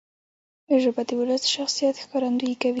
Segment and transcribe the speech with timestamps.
[0.81, 2.69] ژبه د ولس د شخصیت ښکارندویي کوي.